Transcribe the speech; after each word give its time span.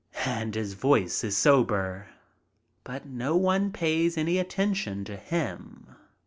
and 0.25 0.55
his 0.55 0.73
voice 0.73 1.23
is 1.23 1.37
sober. 1.37 2.07
But 2.83 3.05
no 3.05 3.35
one 3.35 3.71
pays 3.71 4.17
any 4.17 4.39
attention 4.39 5.03
to 5.05 5.15
him. 5.15 5.95